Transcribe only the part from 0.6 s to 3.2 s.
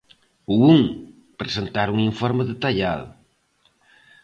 un: presentar un informe detallado.